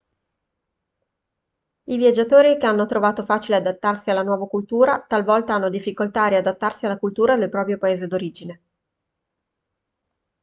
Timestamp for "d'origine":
8.07-8.61